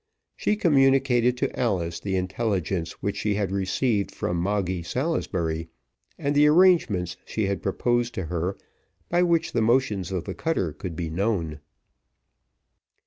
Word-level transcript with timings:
She 0.35 0.55
communicated 0.55 1.37
to 1.37 1.59
Alice 1.59 1.99
the 1.99 2.15
intelligence 2.15 3.03
which 3.03 3.17
she 3.17 3.35
had 3.35 3.51
received 3.51 4.09
from 4.09 4.35
Moggy 4.37 4.81
Salisbury, 4.81 5.69
and 6.17 6.33
the 6.33 6.47
arrangements 6.47 7.17
she 7.23 7.45
had 7.45 7.61
proposed 7.61 8.15
to 8.15 8.25
her, 8.25 8.57
by 9.09 9.21
which 9.21 9.51
the 9.51 9.61
motions 9.61 10.11
of 10.11 10.23
the 10.23 10.33
cutter 10.33 10.73
could 10.73 10.95
be 10.95 11.11
known. 11.11 11.59